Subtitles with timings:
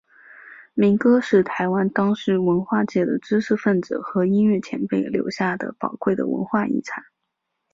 [0.73, 7.03] 民歌是台湾当时文化界的知识份子和音乐前辈留下的宝贵的文化遗产。